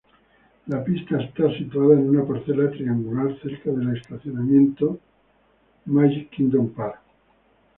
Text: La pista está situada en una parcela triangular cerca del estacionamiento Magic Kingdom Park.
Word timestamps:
La 0.65 0.83
pista 0.83 1.21
está 1.21 1.55
situada 1.59 1.93
en 1.93 2.09
una 2.09 2.25
parcela 2.25 2.71
triangular 2.71 3.39
cerca 3.39 3.69
del 3.69 3.95
estacionamiento 3.95 4.97
Magic 5.85 6.31
Kingdom 6.31 6.69
Park. 6.69 6.99